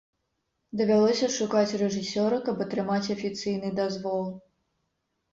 [0.79, 4.25] Давялося шукаць рэжысёра, каб атрымаць афіцыйны дазвол.